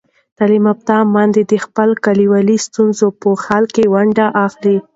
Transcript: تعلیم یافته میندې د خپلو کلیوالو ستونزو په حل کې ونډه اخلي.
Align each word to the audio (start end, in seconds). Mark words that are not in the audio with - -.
تعلیم 0.37 0.65
یافته 0.69 0.95
میندې 1.13 1.41
د 1.51 1.53
خپلو 1.65 1.93
کلیوالو 2.05 2.55
ستونزو 2.65 3.07
په 3.21 3.29
حل 3.45 3.63
کې 3.75 3.83
ونډه 3.93 4.25
اخلي. 4.45 4.77